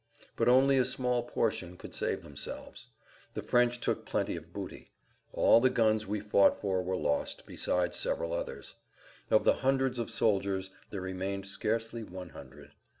[0.35, 2.87] But only a small portion could save themselves.
[3.35, 4.89] The French took plenty of booty.
[5.35, 8.73] All the guns we fought for were lost, besides several others.
[9.29, 12.71] Of the hundreds[Pg 97] of soldiers there remained scarcely one hundred.